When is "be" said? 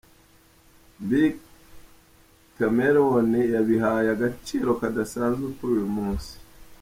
1.07-1.23